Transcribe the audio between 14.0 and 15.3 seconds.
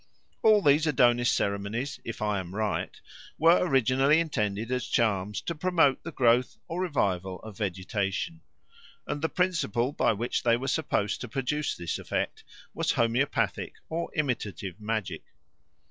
imitative magic.